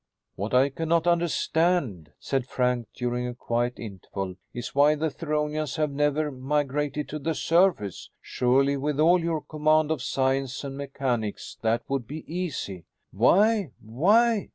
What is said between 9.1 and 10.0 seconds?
your command